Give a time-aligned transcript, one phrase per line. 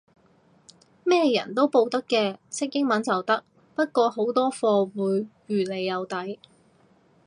[1.03, 3.43] 咩人都報得嘅，識英文就得，
[3.75, 6.39] 不過好多課會預你有底